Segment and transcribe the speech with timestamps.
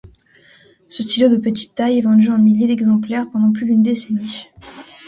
[0.89, 4.49] Ce stylo de petite taille est vendu en milliers d’exemplaires pendant plus d’une décennie.